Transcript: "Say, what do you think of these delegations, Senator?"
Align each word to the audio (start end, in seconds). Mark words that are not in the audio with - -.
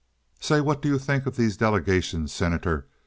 "Say, 0.39 0.61
what 0.61 0.81
do 0.81 0.89
you 0.89 0.97
think 0.97 1.27
of 1.27 1.37
these 1.37 1.55
delegations, 1.57 2.31
Senator?" 2.33 2.87